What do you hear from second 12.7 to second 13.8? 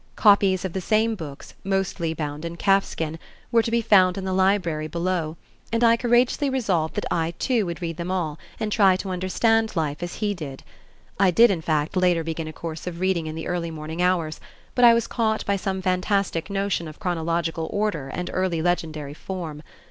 of reading in the early